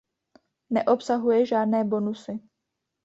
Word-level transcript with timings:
Neobsahuje 0.69 1.45
žádné 1.45 1.83
bonusy. 1.83 2.39